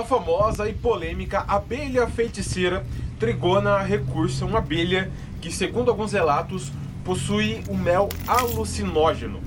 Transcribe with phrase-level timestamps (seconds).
[0.00, 2.84] a famosa e polêmica abelha feiticeira
[3.18, 6.70] Trigona recursa, uma abelha que, segundo alguns relatos,
[7.02, 9.40] possui um mel alucinógeno.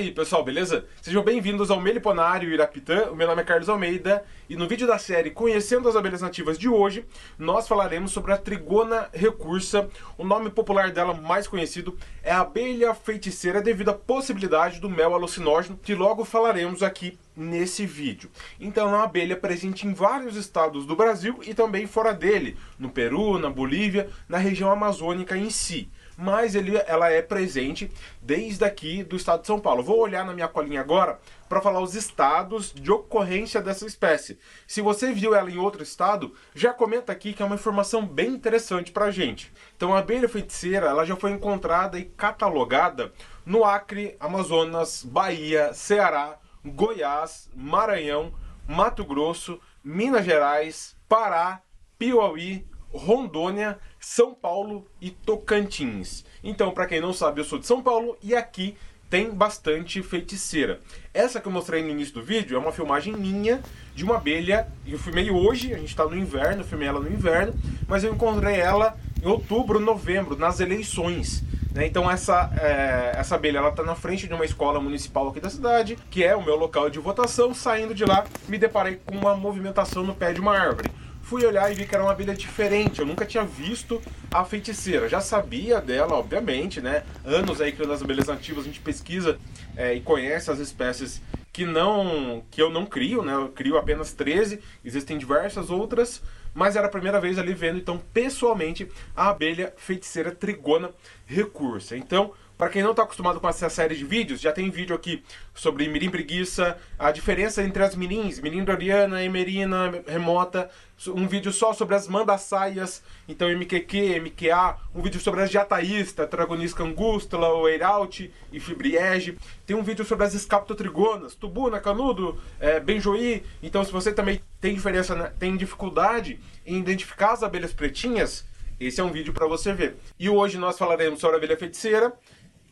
[0.00, 0.86] Aí, pessoal, beleza?
[1.02, 3.10] Sejam bem-vindos ao Meliponário Irapitã.
[3.10, 6.58] O meu nome é Carlos Almeida e no vídeo da série Conhecendo as Abelhas Nativas
[6.58, 7.04] de hoje,
[7.38, 9.90] nós falaremos sobre a Trigona recursa.
[10.16, 15.78] O nome popular dela mais conhecido é abelha feiticeira devido à possibilidade do mel alucinógeno,
[15.82, 18.30] que logo falaremos aqui nesse vídeo.
[18.58, 22.88] Então, é uma abelha presente em vários estados do Brasil e também fora dele, no
[22.88, 29.02] Peru, na Bolívia, na região amazônica em si mas ele, ela é presente desde aqui
[29.02, 29.82] do estado de São Paulo.
[29.82, 34.38] Vou olhar na minha colinha agora para falar os estados de ocorrência dessa espécie.
[34.66, 38.28] Se você viu ela em outro estado, já comenta aqui que é uma informação bem
[38.28, 39.50] interessante para a gente.
[39.74, 43.12] Então, a abelha feiticeira ela já foi encontrada e catalogada
[43.46, 48.34] no Acre, Amazonas, Bahia, Ceará, Goiás, Maranhão,
[48.68, 51.62] Mato Grosso, Minas Gerais, Pará,
[51.98, 56.24] Piauí, Rondônia, São Paulo e Tocantins.
[56.42, 58.74] Então, para quem não sabe, eu sou de São Paulo e aqui
[59.10, 60.80] tem bastante feiticeira.
[61.12, 63.60] Essa que eu mostrei no início do vídeo é uma filmagem minha
[63.94, 64.68] de uma abelha.
[64.86, 67.52] Eu filmei hoje, a gente está no inverno, filmei ela no inverno,
[67.86, 71.42] mas eu encontrei ela em outubro, novembro, nas eleições.
[71.74, 71.86] Né?
[71.86, 75.50] Então essa, é, essa abelha ela está na frente de uma escola municipal aqui da
[75.50, 77.52] cidade, que é o meu local de votação.
[77.52, 80.88] Saindo de lá, me deparei com uma movimentação no pé de uma árvore
[81.30, 82.98] fui olhar e vi que era uma abelha diferente.
[82.98, 85.08] Eu nunca tinha visto a feiticeira.
[85.08, 87.04] Já sabia dela, obviamente, né?
[87.24, 89.38] Anos aí criando as abelhas nativas, a gente pesquisa
[89.76, 91.22] é, e conhece as espécies
[91.52, 93.32] que não que eu não crio, né?
[93.32, 96.20] Eu crio apenas 13, existem diversas outras,
[96.52, 100.90] mas era a primeira vez ali vendo então pessoalmente a abelha feiticeira trigona
[101.26, 101.96] recursa.
[101.96, 105.24] Então, para quem não está acostumado com essa série de vídeos, já tem vídeo aqui
[105.54, 110.68] sobre mirim preguiça, a diferença entre as mirins, mirim doriana, emerina, remota,
[111.08, 116.84] um vídeo só sobre as mandaçaias, então MQQ, MQA, um vídeo sobre as jataísta, Tragonisca
[116.84, 123.82] angustula, Eiraut e Fibriege, tem um vídeo sobre as escaptotrigonas, tubuna, canudo, é, benjoí, então
[123.82, 128.44] se você também tem diferença, né, tem dificuldade em identificar as abelhas pretinhas,
[128.80, 129.96] esse é um vídeo para você ver.
[130.18, 132.14] E hoje nós falaremos sobre a abelha feiticeira,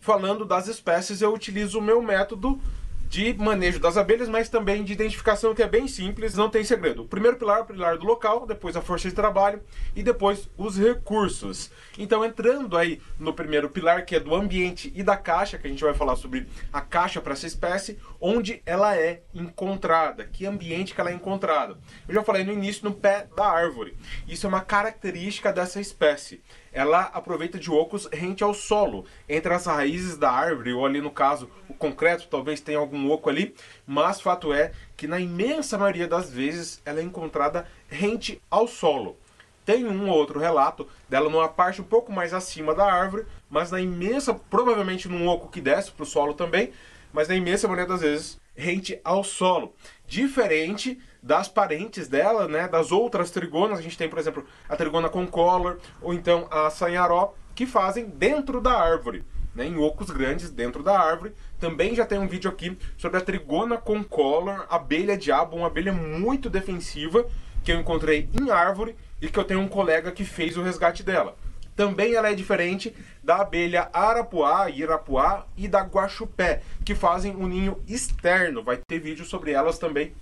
[0.00, 2.60] falando das espécies, eu utilizo o meu método
[3.08, 7.02] de manejo das abelhas, mas também de identificação que é bem simples, não tem segredo.
[7.02, 9.62] O primeiro pilar, o pilar do local, depois a força de trabalho
[9.96, 11.70] e depois os recursos.
[11.96, 15.70] Então, entrando aí no primeiro pilar, que é do ambiente e da caixa, que a
[15.70, 20.94] gente vai falar sobre a caixa para essa espécie, onde ela é encontrada, que ambiente
[20.94, 21.78] que ela é encontrada.
[22.08, 23.96] Eu já falei no início no pé da árvore.
[24.26, 26.42] Isso é uma característica dessa espécie
[26.78, 31.10] ela aproveita de ocos rente ao solo, entre as raízes da árvore, ou ali no
[31.10, 33.52] caso o concreto, talvez tenha algum oco ali,
[33.84, 39.16] mas fato é que na imensa maioria das vezes ela é encontrada rente ao solo.
[39.64, 43.70] Tem um ou outro relato dela numa parte um pouco mais acima da árvore, mas
[43.70, 46.72] na imensa, provavelmente num oco que desce para o solo também,
[47.18, 49.74] mas na imensa maioria das vezes rente ao solo.
[50.06, 55.08] Diferente das parentes dela, né, das outras trigonas, a gente tem, por exemplo, a trigona
[55.08, 60.80] concolor ou então a sanharó, que fazem dentro da árvore, né, em ocos grandes dentro
[60.80, 61.34] da árvore.
[61.58, 66.48] Também já tem um vídeo aqui sobre a trigona concolor, abelha diabo, uma abelha muito
[66.48, 67.26] defensiva
[67.64, 71.02] que eu encontrei em árvore e que eu tenho um colega que fez o resgate
[71.02, 71.36] dela.
[71.78, 77.80] Também ela é diferente da abelha arapuá, irapuá e da guaxupé, que fazem um ninho
[77.86, 78.64] externo.
[78.64, 80.12] Vai ter vídeo sobre elas também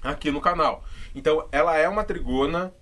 [0.00, 0.82] aqui no canal.
[1.14, 2.72] Então, ela é uma trigona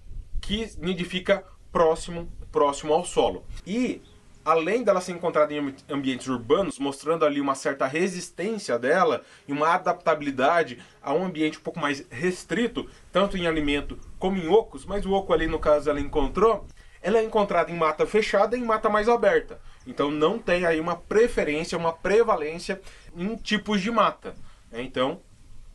[0.40, 3.44] que nidifica próximo, próximo ao solo.
[3.66, 4.00] E
[4.44, 9.70] além dela ser encontrada em ambientes urbanos, mostrando ali uma certa resistência dela e uma
[9.70, 15.04] adaptabilidade a um ambiente um pouco mais restrito, tanto em alimento como em ocos, mas
[15.04, 16.64] o oco ali no caso ela encontrou,
[17.06, 19.60] ela é encontrada em mata fechada e em mata mais aberta.
[19.86, 22.80] Então não tem aí uma preferência, uma prevalência
[23.16, 24.34] em tipos de mata.
[24.72, 25.20] Então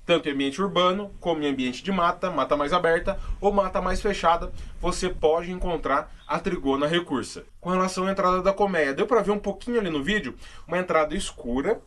[0.06, 4.02] tanto em ambiente urbano como em ambiente de mata, mata mais aberta ou mata mais
[4.02, 4.52] fechada,
[4.82, 7.46] você pode encontrar a trigona recursa.
[7.62, 10.36] Com relação à entrada da colmeia, deu para ver um pouquinho ali no vídeo,
[10.68, 11.80] uma entrada escura,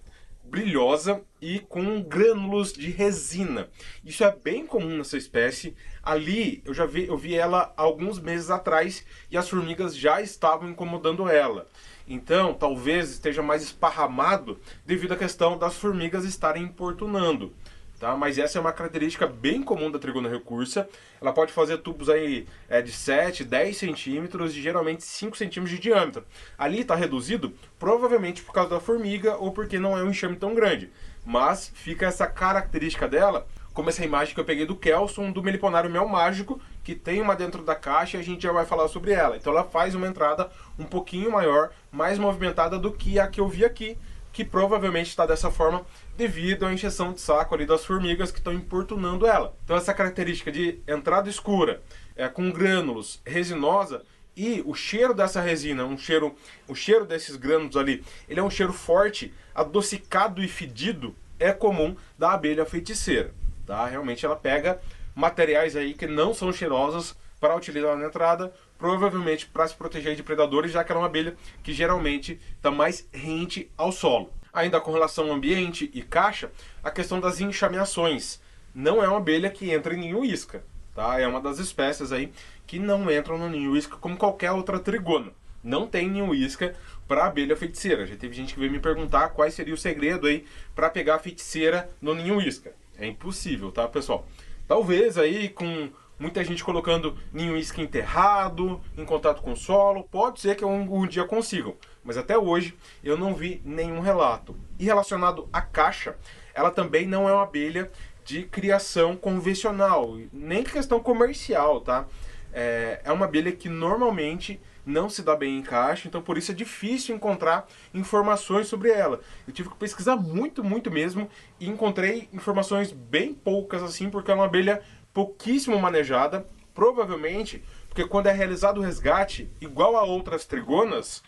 [0.45, 3.69] brilhosa e com grânulos de resina.
[4.05, 5.75] Isso é bem comum nessa espécie.
[6.03, 10.71] Ali eu já vi, eu vi ela alguns meses atrás e as formigas já estavam
[10.71, 11.67] incomodando ela.
[12.07, 17.53] Então, talvez esteja mais esparramado devido à questão das formigas estarem importunando.
[17.99, 18.17] Tá?
[18.17, 20.89] Mas essa é uma característica bem comum da trigona recursa.
[21.21, 25.83] Ela pode fazer tubos aí é, de 7, 10 centímetros e geralmente 5 centímetros de
[25.83, 26.25] diâmetro.
[26.59, 30.55] Ali está reduzido, provavelmente por causa da formiga ou porque não é um enxame tão
[30.55, 30.91] grande.
[31.25, 35.91] Mas fica essa característica dela, como essa imagem que eu peguei do Kelson, do Meliponário
[35.91, 39.13] Mel Mágico, que tem uma dentro da caixa e a gente já vai falar sobre
[39.13, 39.37] ela.
[39.37, 43.49] Então ela faz uma entrada um pouquinho maior, mais movimentada do que a que eu
[43.49, 43.97] vi aqui,
[44.35, 45.87] que provavelmente está dessa forma
[46.17, 49.57] devido à injeção de saco ali das formigas que estão importunando ela.
[49.65, 51.81] Então essa característica de entrada escura,
[52.17, 54.03] é, com grânulos, resinosa,
[54.37, 56.35] e o cheiro dessa resina, um cheiro,
[56.67, 61.97] o cheiro desses grânulos ali, ele é um cheiro forte, adocicado e fedido, é comum
[62.19, 63.33] da abelha feiticeira,
[63.65, 63.87] tá?
[63.87, 64.81] Realmente ela pega
[65.15, 68.53] materiais aí que não são cheirosos para utilizar na entrada,
[68.85, 72.71] provavelmente para se proteger de predadores, já que ela é uma abelha que geralmente está
[72.71, 74.31] mais rente ao solo.
[74.53, 76.53] Ainda com relação ao ambiente e caixa,
[76.83, 78.43] a questão das enxameações.
[78.75, 80.63] Não é uma abelha que entra em ninho isca,
[80.95, 81.19] tá?
[81.19, 82.31] É uma das espécies aí
[82.67, 85.33] que não entram no ninho isca como qualquer outra trigona.
[85.63, 86.77] Não tem ninho isca
[87.09, 88.05] para abelha feiticeira.
[88.05, 90.45] Já teve gente que veio me perguntar qual seria o segredo aí
[90.75, 92.75] para pegar a feiticeira no ninho isca.
[92.99, 94.29] É impossível, tá, pessoal?
[94.69, 95.89] Talvez aí com
[96.25, 101.01] muita gente colocando ninho isca enterrado, em contato com o solo, pode ser que um,
[101.01, 104.57] um dia consigam, mas até hoje eu não vi nenhum relato.
[104.79, 106.17] E relacionado à caixa,
[106.55, 107.91] ela também não é uma abelha
[108.25, 112.07] de criação convencional, nem questão comercial, tá?
[112.55, 116.53] É, é uma abelha que normalmente não se dá bem em caixa, então por isso
[116.53, 119.21] é difícil encontrar informações sobre ela.
[119.47, 121.29] Eu tive que pesquisar muito, muito mesmo
[121.61, 124.83] e encontrei informações bem poucas assim, porque é uma abelha
[125.15, 131.23] pouquíssimo manejada, provavelmente porque quando é realizado o resgate, igual a outras trigonas,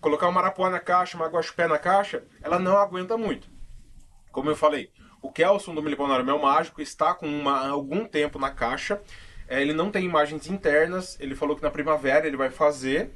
[0.00, 3.48] colocar uma arapuá na caixa, uma guaxupé na caixa, ela não aguenta muito.
[4.32, 4.90] Como eu falei,
[5.22, 9.00] o Kelson do Meliponário Mel Mágico está com uma, algum tempo na caixa
[9.48, 13.10] é, ele não tem imagens internas, ele falou que na primavera ele vai fazer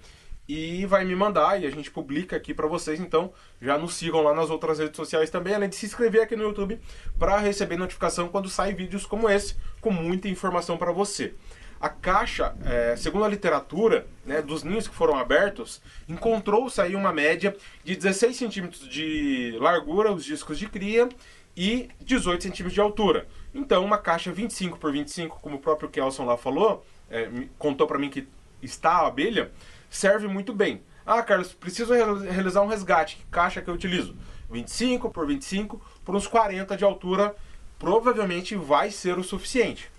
[0.48, 3.00] e vai me mandar e a gente publica aqui para vocês.
[3.00, 6.36] Então já nos sigam lá nas outras redes sociais também, além de se inscrever aqui
[6.36, 6.80] no YouTube
[7.18, 11.34] para receber notificação quando saem vídeos como esse, com muita informação para você.
[11.80, 17.12] A caixa, é, segundo a literatura, né, dos ninhos que foram abertos, encontrou-se aí uma
[17.12, 21.08] média de 16 centímetros de largura, os discos de cria,
[21.56, 23.26] e 18 centímetros de altura.
[23.54, 27.28] Então, uma caixa 25 por 25, como o próprio Kelson lá falou, é,
[27.58, 28.26] contou para mim que
[28.62, 29.50] está a abelha,
[29.92, 30.82] serve muito bem.
[31.04, 33.16] Ah, Carlos, preciso realizar um resgate.
[33.16, 34.16] Que caixa que eu utilizo?
[34.50, 37.34] 25 por 25 por uns 40 de altura,
[37.78, 39.90] provavelmente vai ser o suficiente.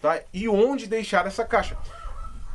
[0.00, 0.20] Tá?
[0.32, 1.76] E onde deixar essa caixa?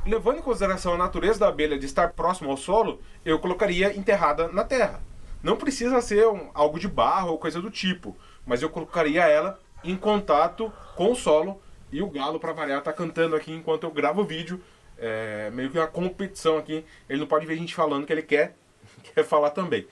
[0.06, 4.48] Levando em consideração a natureza da abelha de estar próximo ao solo, eu colocaria enterrada
[4.50, 5.02] na terra.
[5.42, 9.60] Não precisa ser um, algo de barro ou coisa do tipo, mas eu colocaria ela
[9.84, 11.62] em contato com o solo
[11.92, 14.62] e o galo, para variar, tá cantando aqui enquanto eu gravo o vídeo.
[15.03, 16.86] É, meio que uma competição aqui.
[17.09, 18.56] Ele não pode ver a gente falando que ele quer,
[19.03, 19.88] quer falar também.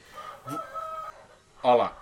[1.63, 1.97] Olha lá.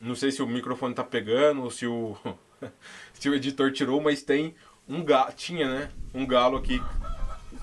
[0.00, 2.16] Não sei se o microfone tá pegando ou se o,
[3.12, 4.54] se o editor tirou, mas tem
[4.88, 5.32] um galo.
[5.32, 5.90] Tinha, né?
[6.14, 6.80] Um galo aqui.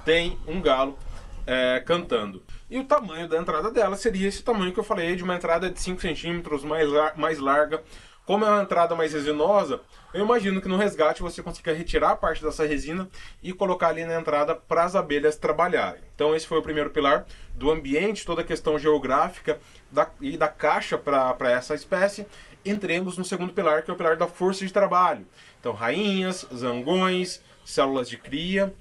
[0.03, 0.99] Tem um galo
[1.47, 2.43] é, cantando.
[2.69, 5.69] E o tamanho da entrada dela seria esse tamanho que eu falei, de uma entrada
[5.69, 7.81] de 5 centímetros, mais, mais larga,
[8.25, 9.81] como é uma entrada mais resinosa,
[10.13, 13.09] eu imagino que no resgate você consiga retirar parte dessa resina
[13.41, 16.01] e colocar ali na entrada para as abelhas trabalharem.
[16.15, 19.59] Então esse foi o primeiro pilar do ambiente, toda a questão geográfica
[19.91, 22.25] da, e da caixa para essa espécie.
[22.65, 25.25] Entremos no segundo pilar, que é o pilar da força de trabalho.
[25.59, 28.73] Então rainhas, zangões, células de cria,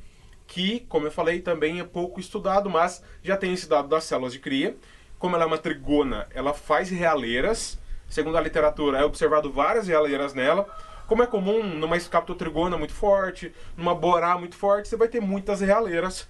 [0.47, 4.33] que, como eu falei, também é pouco estudado, mas já tem esse dado das células
[4.33, 4.77] de cria.
[5.19, 7.81] Como ela é uma trigona, ela faz realeiras,
[8.13, 10.67] segundo a literatura, é observado várias realeiras nela.
[11.07, 15.63] Como é comum numa escaptotrigona muito forte, numa borá muito forte, você vai ter muitas
[15.63, 16.29] realeiras.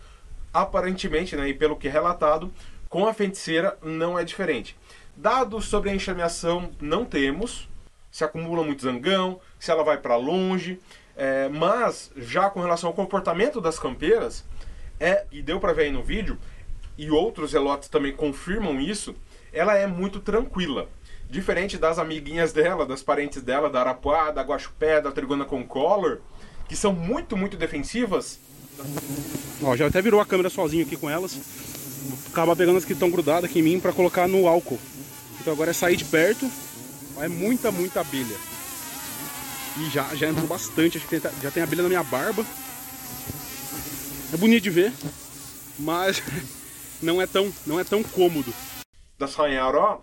[0.55, 2.53] Aparentemente, né, e pelo que é relatado,
[2.89, 4.79] com a feiticeira não é diferente.
[5.17, 7.69] Dados sobre a enxameação não temos,
[8.13, 10.79] se acumula muito zangão, se ela vai para longe,
[11.17, 14.45] é, mas já com relação ao comportamento das campeiras,
[15.01, 16.39] é, e deu para ver aí no vídeo,
[16.97, 19.17] e outros relatos também confirmam isso,
[19.53, 20.89] ela é muito tranquila.
[21.33, 26.19] Diferente das amiguinhas dela, das parentes dela, da Arapuá, da Guaxupé, da Trigona Concolor,
[26.69, 28.39] que são muito, muito defensivas.
[29.63, 31.41] Ó, já até virou a câmera sozinho aqui com elas.
[32.31, 34.79] Acaba pegando as que estão grudadas aqui em mim para colocar no álcool.
[35.41, 36.47] Então agora é sair de perto.
[37.19, 38.37] É muita, muita abelha.
[39.79, 42.45] E já, já entrou bastante, acho que tem, já tem abelha na minha barba.
[44.35, 44.93] É bonito de ver,
[45.79, 46.23] mas
[47.01, 48.53] não é tão, não é tão cômodo.
[49.19, 50.03] Da Sanharó,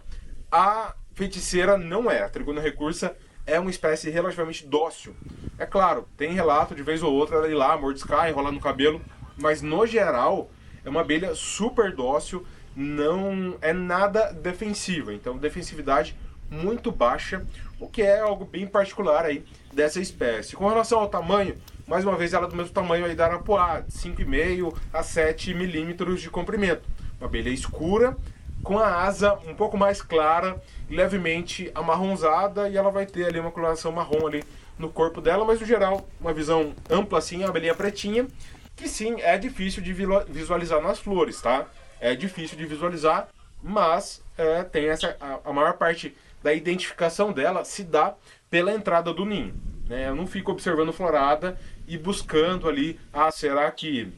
[0.51, 2.23] a feiticeira não é.
[2.23, 3.13] A trigona recursa
[3.45, 5.13] é uma espécie relativamente dócil.
[5.57, 9.01] É claro, tem relato de vez ou outra ela ir lá, mordiscar, enrolar no cabelo,
[9.37, 10.49] mas no geral
[10.85, 15.13] é uma abelha super dócil, não é nada defensiva.
[15.13, 16.15] Então, defensividade
[16.49, 17.45] muito baixa,
[17.81, 20.55] o que é algo bem particular aí dessa espécie.
[20.55, 23.83] Com relação ao tamanho, mais uma vez ela é do mesmo tamanho aí da arapuá,
[23.89, 26.87] 5,5 a 7 milímetros de comprimento.
[27.19, 28.15] Uma abelha escura,
[28.63, 33.51] com a asa um pouco mais clara, levemente amarronzada, e ela vai ter ali uma
[33.51, 34.43] coloração marrom ali
[34.77, 38.27] no corpo dela, mas no geral, uma visão ampla assim, a abelhinha pretinha,
[38.75, 39.93] que sim, é difícil de
[40.29, 41.65] visualizar nas flores, tá?
[41.99, 43.27] É difícil de visualizar,
[43.61, 48.15] mas é, tem essa a, a maior parte da identificação dela se dá
[48.49, 49.53] pela entrada do ninho.
[49.87, 50.07] Né?
[50.07, 54.13] Eu não fico observando florada e buscando ali, ah, será que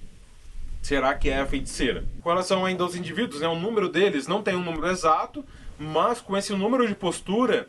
[0.82, 2.04] será que é a feiticeira?
[2.22, 5.46] Com relação ainda aos indivíduos, né, o número deles não tem um número exato,
[5.78, 7.68] mas com esse número de postura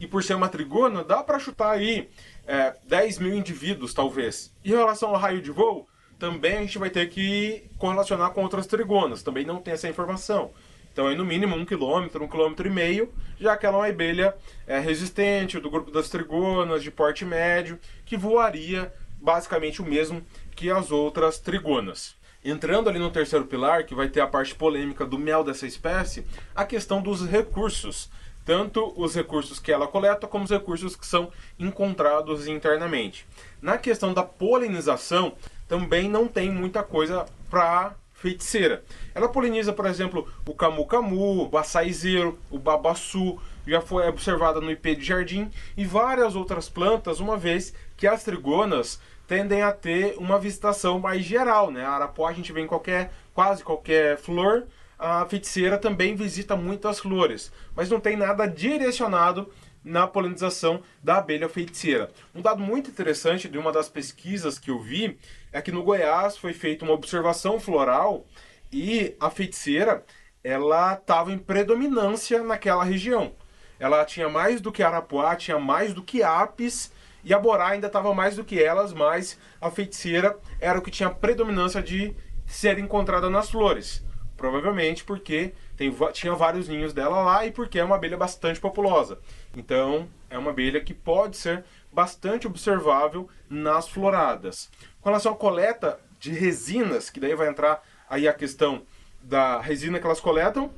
[0.00, 2.08] e por ser uma trigona, dá para chutar aí
[2.46, 4.52] é, 10 mil indivíduos, talvez.
[4.64, 5.88] Em relação ao raio de voo,
[6.18, 10.52] também a gente vai ter que correlacionar com outras trigonas, também não tem essa informação.
[10.92, 13.86] Então, é no mínimo um quilômetro, um quilômetro e meio, já que ela é uma
[13.86, 14.34] abelha
[14.66, 20.24] é, resistente, do grupo das trigonas, de porte médio, que voaria basicamente o mesmo
[20.56, 22.16] que as outras trigonas.
[22.48, 26.26] Entrando ali no terceiro pilar, que vai ter a parte polêmica do mel dessa espécie,
[26.54, 28.08] a questão dos recursos.
[28.42, 33.26] Tanto os recursos que ela coleta, como os recursos que são encontrados internamente.
[33.60, 35.34] Na questão da polinização,
[35.68, 38.82] também não tem muita coisa para feiticeira.
[39.14, 43.38] Ela poliniza, por exemplo, o camu-camu, o açaizeiro, o babaçu,
[43.70, 48.24] já foi observada no IP de jardim e várias outras plantas, uma vez que as
[48.24, 51.84] trigonas tendem a ter uma visitação mais geral, né?
[51.84, 54.66] A arapuá a gente vê em qualquer, quase qualquer flor,
[54.98, 59.52] a feiticeira também visita muitas flores, mas não tem nada direcionado
[59.84, 62.10] na polinização da abelha feiticeira.
[62.34, 65.18] Um dado muito interessante de uma das pesquisas que eu vi
[65.52, 68.26] é que no Goiás foi feita uma observação floral
[68.72, 70.04] e a feiticeira
[70.42, 73.32] ela estava em predominância naquela região.
[73.78, 76.92] Ela tinha mais do que Arapuá, tinha mais do que Apis
[77.24, 80.90] e a Borá ainda estava mais do que elas, mas a feiticeira era o que
[80.90, 82.14] tinha predominância de
[82.46, 84.04] ser encontrada nas flores.
[84.36, 89.18] Provavelmente porque tem, tinha vários ninhos dela lá e porque é uma abelha bastante populosa.
[89.56, 94.70] Então, é uma abelha que pode ser bastante observável nas floradas.
[95.00, 98.82] Com relação à coleta de resinas, que daí vai entrar aí a questão
[99.20, 100.70] da resina que elas coletam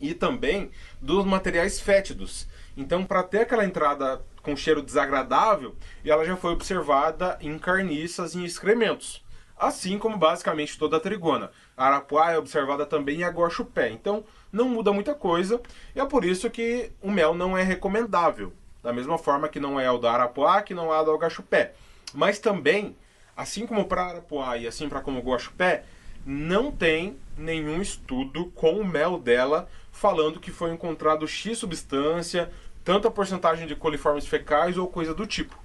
[0.00, 2.48] e também dos materiais fétidos.
[2.76, 8.38] Então, para ter aquela entrada com cheiro desagradável, ela já foi observada em carniças e
[8.38, 9.22] em excrementos
[9.60, 11.50] assim como basicamente toda a trigona.
[11.76, 15.60] A arapuá é observada também em aguaxupé, então não muda muita coisa,
[15.94, 18.52] e é por isso que o mel não é recomendável,
[18.82, 21.74] da mesma forma que não é o da arapuá, que não é o do aguaxupé.
[22.14, 22.96] Mas também,
[23.36, 25.84] assim como para arapuá e assim para como o aguaxupé,
[26.24, 32.50] não tem nenhum estudo com o mel dela falando que foi encontrado X substância,
[32.84, 35.58] tanta porcentagem de coliformes fecais ou coisa do tipo.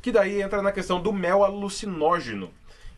[0.00, 2.50] Que daí entra na questão do mel alucinógeno.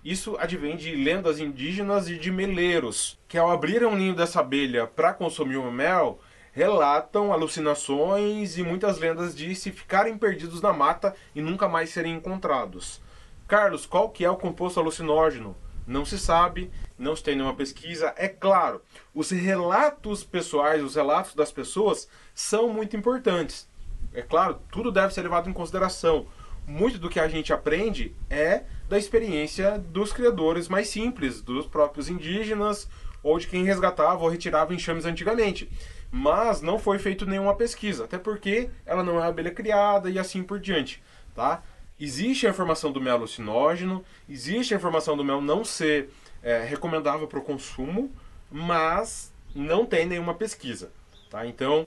[0.05, 4.87] Isso advém de lendas indígenas e de meleiros, que ao abrirem um ninho dessa abelha
[4.87, 6.21] para consumir o mel,
[6.53, 12.15] relatam alucinações e muitas lendas de se ficarem perdidos na mata e nunca mais serem
[12.15, 13.01] encontrados.
[13.47, 15.55] Carlos, qual que é o composto alucinógeno?
[15.91, 18.15] Não se sabe, não se tem nenhuma pesquisa.
[18.17, 18.81] É claro,
[19.13, 23.69] os relatos pessoais, os relatos das pessoas são muito importantes.
[24.15, 26.29] É claro, tudo deve ser levado em consideração.
[26.65, 32.09] Muito do que a gente aprende é da experiência dos criadores mais simples, dos próprios
[32.09, 32.89] indígenas
[33.21, 35.69] ou de quem resgatava ou retirava enxames antigamente.
[36.09, 40.45] Mas não foi feito nenhuma pesquisa, até porque ela não é abelha criada e assim
[40.45, 41.03] por diante,
[41.35, 41.65] tá?
[42.01, 46.09] Existe a informação do mel alucinógeno, existe a informação do mel não ser
[46.43, 48.11] é, recomendável para o consumo,
[48.51, 50.91] mas não tem nenhuma pesquisa,
[51.29, 51.47] tá?
[51.47, 51.87] Então,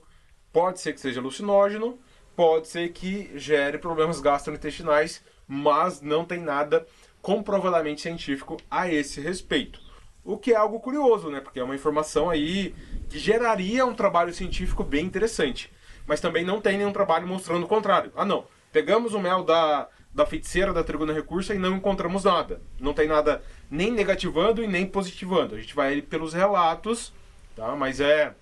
[0.52, 1.98] pode ser que seja alucinógeno,
[2.36, 6.86] pode ser que gere problemas gastrointestinais, mas não tem nada
[7.20, 9.80] comprovadamente científico a esse respeito.
[10.24, 11.40] O que é algo curioso, né?
[11.40, 12.72] Porque é uma informação aí
[13.10, 15.72] que geraria um trabalho científico bem interessante.
[16.06, 18.12] Mas também não tem nenhum trabalho mostrando o contrário.
[18.14, 18.46] Ah, não.
[18.72, 22.60] Pegamos o mel da, da feiticeira da Tribuna Recursa e não encontramos nada.
[22.78, 25.54] Não tem nada nem negativando e nem positivando.
[25.54, 27.12] A gente vai pelos relatos,
[27.56, 27.74] tá?
[27.74, 28.34] Mas é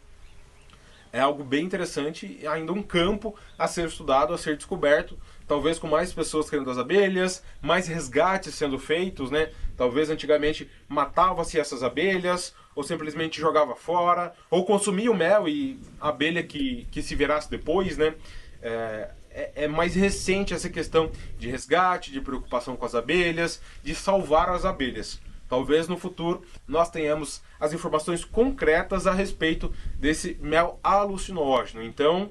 [1.12, 5.78] é algo bem interessante e ainda um campo a ser estudado, a ser descoberto, talvez
[5.78, 9.50] com mais pessoas querendo as abelhas, mais resgates sendo feitos, né?
[9.76, 16.08] Talvez antigamente matava-se essas abelhas, ou simplesmente jogava fora, ou consumia o mel e a
[16.08, 18.14] abelha que, que se virasse depois, né?
[18.62, 23.94] É, é, é, mais recente essa questão de resgate, de preocupação com as abelhas, de
[23.94, 25.20] salvar as abelhas.
[25.48, 31.82] Talvez no futuro nós tenhamos as informações concretas a respeito desse mel alucinógeno.
[31.82, 32.30] Então,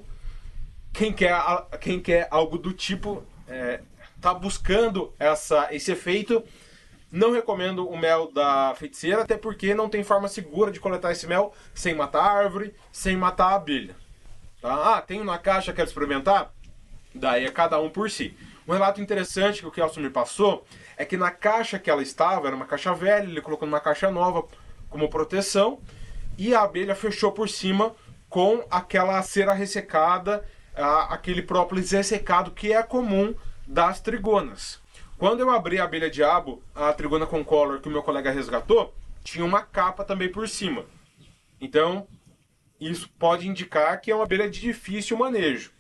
[0.92, 1.40] quem quer,
[1.80, 3.82] quem quer algo do tipo está é,
[4.20, 6.44] tá buscando essa, esse efeito.
[7.12, 11.28] Não recomendo o mel da feiticeira, até porque não tem forma segura de coletar esse
[11.28, 13.96] mel sem matar a árvore, sem matar a abelha.
[14.62, 14.96] Tá?
[14.96, 16.54] Ah, tenho na caixa, quero experimentar?
[17.14, 18.36] Daí é cada um por si.
[18.68, 20.66] Um relato interessante que o Kelson me passou
[20.96, 24.10] é que na caixa que ela estava, era uma caixa velha, ele colocou numa caixa
[24.10, 24.46] nova
[24.90, 25.80] como proteção,
[26.38, 27.94] e a abelha fechou por cima
[28.30, 33.36] com aquela cera ressecada aquele própolis ressecado que é comum
[33.68, 34.80] das trigonas.
[35.18, 38.94] Quando eu abri a abelha diabo, a trigona com color que o meu colega resgatou,
[39.24, 40.86] tinha uma capa também por cima.
[41.60, 42.08] Então,
[42.80, 45.72] isso pode indicar que é uma abelha de difícil manejo.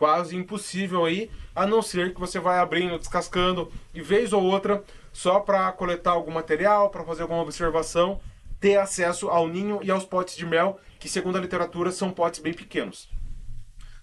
[0.00, 4.82] Quase impossível aí, a não ser que você vai abrindo, descascando, e vez ou outra,
[5.12, 8.18] só para coletar algum material, para fazer alguma observação,
[8.58, 12.40] ter acesso ao ninho e aos potes de mel, que segundo a literatura são potes
[12.40, 13.10] bem pequenos.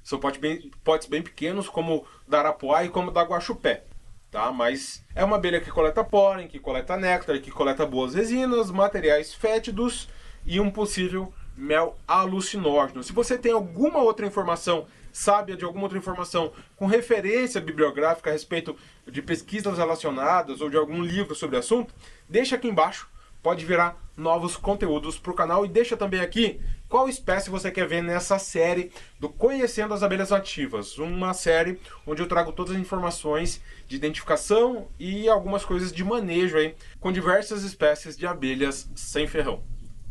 [0.04, 3.84] São potes bem, potes bem pequenos, como da arapuá e como da guaxupé.
[4.30, 4.52] Tá?
[4.52, 9.34] Mas é uma abelha que coleta pólen, que coleta néctar, que coleta boas resinas, materiais
[9.34, 10.08] fétidos
[10.46, 13.02] e um possível mel alucinógeno.
[13.02, 14.86] Se você tem alguma outra informação,
[15.18, 20.78] sabe de alguma outra informação com referência bibliográfica a respeito de pesquisas relacionadas ou de
[20.78, 21.94] algum livro sobre o assunto,
[22.30, 23.10] deixa aqui embaixo
[23.42, 26.60] pode virar novos conteúdos para o canal e deixa também aqui
[26.90, 32.22] qual espécie você quer ver nessa série do Conhecendo as Abelhas Nativas, uma série onde
[32.22, 37.64] eu trago todas as informações de identificação e algumas coisas de manejo aí com diversas
[37.64, 39.64] espécies de abelhas sem ferrão.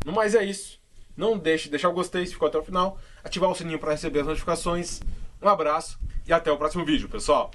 [0.03, 0.79] No mais é isso.
[1.15, 3.91] Não deixe de deixar o gostei se ficou até o final, ativar o sininho para
[3.91, 5.01] receber as notificações.
[5.41, 7.51] Um abraço e até o próximo vídeo, pessoal.